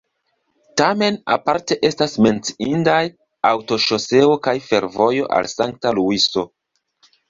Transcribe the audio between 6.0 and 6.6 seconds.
Luiso.